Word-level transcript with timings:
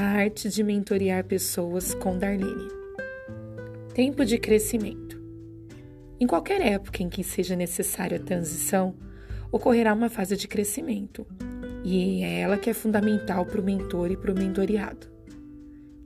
arte 0.00 0.48
de 0.48 0.62
mentorear 0.62 1.24
pessoas 1.24 1.94
com 1.94 2.18
Darlene. 2.18 2.68
Tempo 3.94 4.24
de 4.24 4.38
crescimento. 4.38 5.20
Em 6.18 6.26
qualquer 6.26 6.60
época 6.60 7.02
em 7.02 7.08
que 7.08 7.22
seja 7.22 7.54
necessária 7.54 8.16
a 8.16 8.22
transição, 8.22 8.94
ocorrerá 9.52 9.92
uma 9.92 10.08
fase 10.08 10.36
de 10.36 10.48
crescimento, 10.48 11.26
e 11.84 12.22
é 12.22 12.40
ela 12.40 12.58
que 12.58 12.70
é 12.70 12.74
fundamental 12.74 13.44
para 13.44 13.60
o 13.60 13.64
mentor 13.64 14.10
e 14.10 14.16
para 14.16 14.32
o 14.32 14.34
mentoriado. 14.34 15.06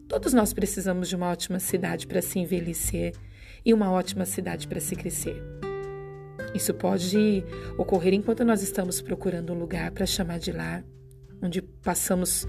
Todos 0.09 0.33
nós 0.33 0.53
precisamos 0.53 1.09
de 1.09 1.17
uma 1.17 1.31
ótima 1.31 1.59
cidade 1.59 2.07
para 2.07 2.23
se 2.23 2.39
envelhecer 2.39 3.13
e 3.65 3.73
uma 3.73 3.91
ótima 3.91 4.25
cidade 4.25 4.69
para 4.69 4.81
se 4.81 4.95
crescer. 4.95 5.43
Isso 6.55 6.73
pode 6.75 7.45
ocorrer 7.77 8.15
enquanto 8.15 8.45
nós 8.45 8.63
estamos 8.63 9.01
procurando 9.01 9.53
um 9.53 9.59
lugar 9.59 9.91
para 9.91 10.07
chamar 10.07 10.39
de 10.39 10.53
lar, 10.53 10.85
onde 11.43 11.61
passamos 11.61 12.47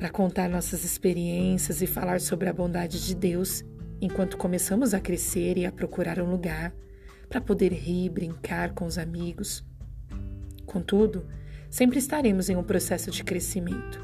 para 0.00 0.08
contar 0.08 0.48
nossas 0.48 0.82
experiências 0.82 1.82
e 1.82 1.86
falar 1.86 2.22
sobre 2.22 2.48
a 2.48 2.54
bondade 2.54 3.04
de 3.04 3.14
Deus, 3.14 3.62
enquanto 4.00 4.38
começamos 4.38 4.94
a 4.94 4.98
crescer 4.98 5.58
e 5.58 5.66
a 5.66 5.70
procurar 5.70 6.18
um 6.18 6.30
lugar 6.30 6.72
para 7.28 7.38
poder 7.38 7.70
rir, 7.70 8.08
brincar 8.08 8.72
com 8.72 8.86
os 8.86 8.96
amigos. 8.96 9.62
Contudo, 10.64 11.26
sempre 11.68 11.98
estaremos 11.98 12.48
em 12.48 12.56
um 12.56 12.62
processo 12.62 13.10
de 13.10 13.22
crescimento. 13.22 14.02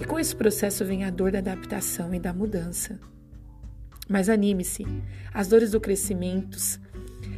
E 0.00 0.04
com 0.06 0.18
esse 0.18 0.34
processo 0.34 0.82
vem 0.82 1.04
a 1.04 1.10
dor 1.10 1.30
da 1.30 1.40
adaptação 1.40 2.14
e 2.14 2.18
da 2.18 2.32
mudança. 2.32 2.98
Mas 4.08 4.30
anime-se, 4.30 4.86
as 5.34 5.46
dores 5.46 5.72
do 5.72 5.80
crescimento 5.80 6.56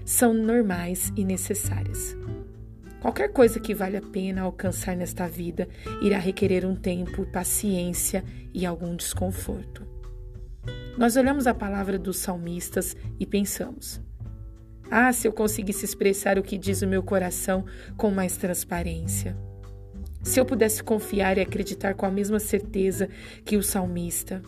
são 0.05 0.33
normais 0.33 1.13
e 1.17 1.25
necessárias. 1.25 2.17
Qualquer 3.05 3.29
coisa 3.33 3.61
que 3.61 3.75
vale 3.75 3.99
a 3.99 4.01
pena 4.01 4.41
alcançar 4.41 4.97
nesta 4.97 5.29
vida 5.29 5.69
irá 6.01 6.17
requerer 6.17 6.65
um 6.65 6.75
tempo, 6.75 7.27
paciência 7.27 8.25
e 8.55 8.65
algum 8.65 8.97
desconforto. 8.97 9.87
Nós 10.97 11.15
olhamos 11.15 11.47
a 11.47 11.53
palavra 11.53 11.99
dos 11.99 12.17
salmistas 12.17 12.97
e 13.21 13.27
pensamos: 13.27 14.01
Ah, 14.91 15.13
se 15.13 15.29
eu 15.29 15.35
conseguisse 15.35 15.85
expressar 15.85 16.39
o 16.39 16.43
que 16.43 16.57
diz 16.57 16.81
o 16.81 16.87
meu 16.87 17.03
coração 17.03 17.67
com 17.95 18.11
mais 18.11 18.39
transparência. 18.39 19.37
Se 20.23 20.41
eu 20.41 20.47
pudesse 20.47 20.83
confiar 20.83 21.37
e 21.37 21.43
acreditar 21.43 21.93
com 21.93 22.07
a 22.07 22.11
mesma 22.11 22.41
certeza 22.41 23.11
que 23.45 23.59
o 23.59 23.63
salmista. 23.63 24.41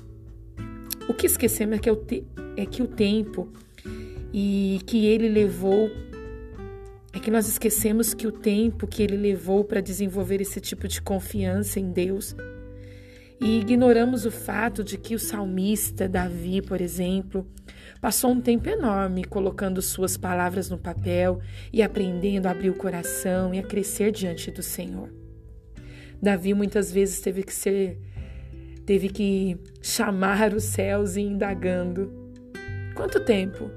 O 1.06 1.12
que 1.12 1.26
esquecemos 1.26 1.76
é 1.76 1.78
que, 1.78 1.90
é 2.56 2.64
que 2.64 2.82
o 2.82 2.88
tempo 2.88 3.52
e 4.32 4.80
que 4.86 5.04
ele 5.04 5.28
levou 5.28 5.90
é 7.16 7.18
que 7.18 7.30
nós 7.30 7.48
esquecemos 7.48 8.12
que 8.12 8.26
o 8.26 8.32
tempo 8.32 8.86
que 8.86 9.02
ele 9.02 9.16
levou 9.16 9.64
para 9.64 9.80
desenvolver 9.80 10.40
esse 10.42 10.60
tipo 10.60 10.86
de 10.86 11.00
confiança 11.00 11.80
em 11.80 11.90
Deus 11.90 12.36
e 13.40 13.58
ignoramos 13.58 14.26
o 14.26 14.30
fato 14.30 14.84
de 14.84 14.98
que 14.98 15.14
o 15.14 15.18
salmista 15.18 16.06
Davi, 16.06 16.60
por 16.60 16.80
exemplo, 16.80 17.46
passou 18.02 18.30
um 18.30 18.40
tempo 18.40 18.68
enorme 18.68 19.24
colocando 19.24 19.80
suas 19.80 20.18
palavras 20.18 20.68
no 20.68 20.76
papel 20.76 21.40
e 21.72 21.82
aprendendo 21.82 22.46
a 22.46 22.50
abrir 22.50 22.68
o 22.68 22.74
coração 22.74 23.54
e 23.54 23.58
a 23.58 23.62
crescer 23.62 24.12
diante 24.12 24.50
do 24.50 24.62
Senhor. 24.62 25.10
Davi 26.20 26.52
muitas 26.52 26.92
vezes 26.92 27.20
teve 27.20 27.42
que 27.42 27.54
ser 27.54 27.98
teve 28.84 29.08
que 29.08 29.58
chamar 29.82 30.54
os 30.54 30.64
céus 30.64 31.16
e 31.16 31.22
indagando. 31.22 32.12
Quanto 32.94 33.20
tempo? 33.20 33.70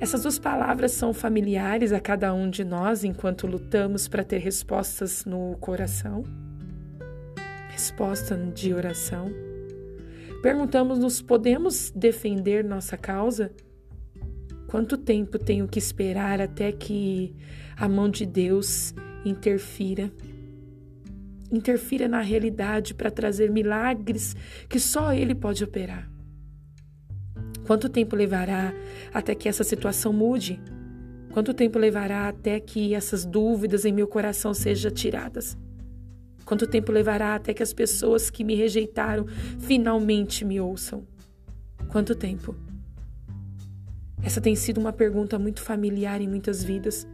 Essas 0.00 0.22
duas 0.22 0.38
palavras 0.38 0.92
são 0.92 1.12
familiares 1.12 1.92
a 1.92 1.98
cada 1.98 2.32
um 2.32 2.48
de 2.48 2.62
nós 2.62 3.02
enquanto 3.02 3.48
lutamos 3.48 4.06
para 4.06 4.22
ter 4.22 4.38
respostas 4.38 5.24
no 5.24 5.56
coração? 5.56 6.22
Resposta 7.68 8.36
de 8.36 8.72
oração? 8.72 9.26
Perguntamos-nos: 10.40 11.20
podemos 11.20 11.90
defender 11.90 12.62
nossa 12.62 12.96
causa? 12.96 13.50
Quanto 14.68 14.96
tempo 14.96 15.36
tenho 15.36 15.66
que 15.66 15.80
esperar 15.80 16.40
até 16.40 16.70
que 16.70 17.34
a 17.76 17.88
mão 17.88 18.08
de 18.08 18.24
Deus 18.24 18.94
interfira? 19.24 20.12
Interfira 21.50 22.06
na 22.06 22.20
realidade 22.20 22.94
para 22.94 23.10
trazer 23.10 23.50
milagres 23.50 24.36
que 24.68 24.78
só 24.78 25.12
Ele 25.12 25.34
pode 25.34 25.64
operar. 25.64 26.08
Quanto 27.68 27.90
tempo 27.90 28.16
levará 28.16 28.72
até 29.12 29.34
que 29.34 29.46
essa 29.46 29.62
situação 29.62 30.10
mude? 30.10 30.58
Quanto 31.34 31.52
tempo 31.52 31.78
levará 31.78 32.26
até 32.26 32.58
que 32.58 32.94
essas 32.94 33.26
dúvidas 33.26 33.84
em 33.84 33.92
meu 33.92 34.08
coração 34.08 34.54
sejam 34.54 34.90
tiradas? 34.90 35.54
Quanto 36.46 36.66
tempo 36.66 36.90
levará 36.90 37.34
até 37.34 37.52
que 37.52 37.62
as 37.62 37.74
pessoas 37.74 38.30
que 38.30 38.42
me 38.42 38.54
rejeitaram 38.54 39.26
finalmente 39.58 40.46
me 40.46 40.58
ouçam? 40.58 41.06
Quanto 41.88 42.14
tempo? 42.14 42.56
Essa 44.22 44.40
tem 44.40 44.56
sido 44.56 44.78
uma 44.80 44.94
pergunta 44.94 45.38
muito 45.38 45.60
familiar 45.60 46.22
em 46.22 46.26
muitas 46.26 46.64
vidas. 46.64 47.06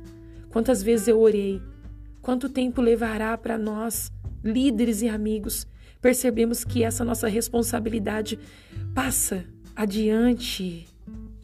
Quantas 0.51 0.85
vezes 0.85 1.09
eu 1.09 1.21
orei? 1.21 1.61
Quanto 2.23 2.49
tempo 2.49 2.81
levará 2.81 3.37
para 3.37 3.59
nós, 3.59 4.09
líderes 4.45 5.03
e 5.03 5.09
amigos, 5.09 5.67
percebemos 6.01 6.63
que 6.63 6.85
essa 6.85 7.05
nossa 7.05 7.27
responsabilidade 7.27 8.39
passa 8.95 9.45
adiante. 9.75 10.87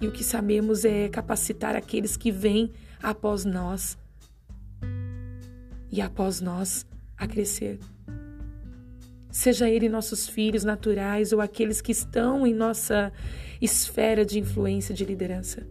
E 0.00 0.06
o 0.06 0.12
que 0.12 0.24
sabemos 0.24 0.84
é 0.84 1.08
capacitar 1.08 1.76
aqueles 1.76 2.16
que 2.16 2.30
vêm 2.30 2.72
após 3.02 3.44
nós 3.44 3.98
e 5.90 6.00
após 6.00 6.40
nós 6.40 6.86
a 7.16 7.26
crescer. 7.26 7.78
Seja 9.30 9.68
ele 9.68 9.88
nossos 9.88 10.28
filhos 10.28 10.64
naturais 10.64 11.32
ou 11.32 11.40
aqueles 11.40 11.80
que 11.80 11.92
estão 11.92 12.46
em 12.46 12.54
nossa 12.54 13.12
esfera 13.60 14.24
de 14.24 14.38
influência 14.38 14.94
de 14.94 15.04
liderança. 15.04 15.66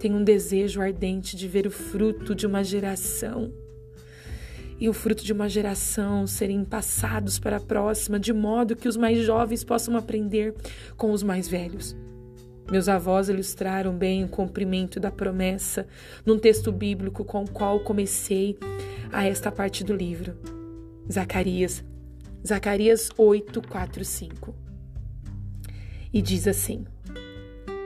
Tenho 0.00 0.16
um 0.16 0.24
desejo 0.24 0.80
ardente 0.80 1.36
de 1.36 1.46
ver 1.46 1.66
o 1.66 1.70
fruto 1.70 2.34
de 2.34 2.46
uma 2.46 2.64
geração 2.64 3.52
e 4.78 4.88
o 4.88 4.92
fruto 4.92 5.24
de 5.24 5.32
uma 5.32 5.48
geração 5.48 6.26
serem 6.26 6.64
passados 6.64 7.38
para 7.38 7.56
a 7.56 7.60
próxima, 7.60 8.20
de 8.20 8.32
modo 8.32 8.76
que 8.76 8.88
os 8.88 8.96
mais 8.96 9.18
jovens 9.24 9.64
possam 9.64 9.96
aprender 9.96 10.54
com 10.96 11.12
os 11.12 11.22
mais 11.22 11.48
velhos. 11.48 11.96
Meus 12.70 12.88
avós 12.88 13.28
ilustraram 13.28 13.96
bem 13.96 14.24
o 14.24 14.28
cumprimento 14.28 14.98
da 14.98 15.10
promessa 15.10 15.86
num 16.24 16.38
texto 16.38 16.72
bíblico 16.72 17.24
com 17.24 17.44
o 17.44 17.50
qual 17.50 17.80
comecei 17.80 18.58
a 19.12 19.24
esta 19.24 19.52
parte 19.52 19.84
do 19.84 19.94
livro. 19.94 20.36
Zacarias, 21.10 21.84
Zacarias 22.46 23.08
8, 23.16 23.62
4, 23.62 24.04
5. 24.04 24.54
E 26.12 26.20
diz 26.20 26.48
assim: 26.48 26.84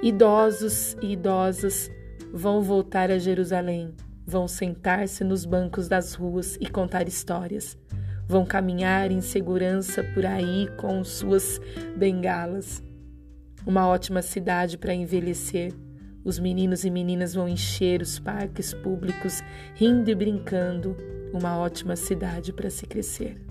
Idosos 0.02 0.96
e 1.02 1.12
idosas 1.12 1.90
vão 2.32 2.62
voltar 2.62 3.10
a 3.10 3.18
Jerusalém 3.18 3.94
Vão 4.30 4.46
sentar-se 4.46 5.24
nos 5.24 5.44
bancos 5.44 5.88
das 5.88 6.14
ruas 6.14 6.56
e 6.60 6.68
contar 6.68 7.08
histórias. 7.08 7.76
Vão 8.28 8.46
caminhar 8.46 9.10
em 9.10 9.20
segurança 9.20 10.04
por 10.04 10.24
aí 10.24 10.68
com 10.76 11.02
suas 11.02 11.60
bengalas. 11.96 12.80
Uma 13.66 13.88
ótima 13.88 14.22
cidade 14.22 14.78
para 14.78 14.94
envelhecer. 14.94 15.74
Os 16.24 16.38
meninos 16.38 16.84
e 16.84 16.90
meninas 16.90 17.34
vão 17.34 17.48
encher 17.48 18.02
os 18.02 18.20
parques 18.20 18.72
públicos, 18.72 19.42
rindo 19.74 20.08
e 20.08 20.14
brincando. 20.14 20.96
Uma 21.34 21.58
ótima 21.58 21.96
cidade 21.96 22.52
para 22.52 22.70
se 22.70 22.86
crescer. 22.86 23.49